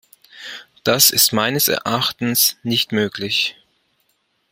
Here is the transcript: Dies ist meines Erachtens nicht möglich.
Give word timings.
Dies 0.87 1.11
ist 1.11 1.31
meines 1.31 1.67
Erachtens 1.67 2.57
nicht 2.63 2.91
möglich. 2.91 3.55